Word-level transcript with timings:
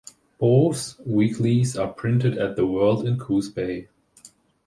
Both 0.39 0.99
weeklies 1.05 1.77
are 1.77 1.93
printed 1.93 2.35
at 2.35 2.55
"The 2.55 2.65
World" 2.65 3.05
in 3.05 3.19
Coos 3.19 3.49
Bay. 3.49 3.87